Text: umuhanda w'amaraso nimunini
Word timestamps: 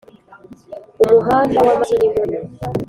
umuhanda 1.03 1.57
w'amaraso 1.65 1.93
nimunini 2.09 2.47